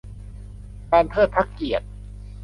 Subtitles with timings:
[0.91, 1.85] การเทิดพระเกียรติ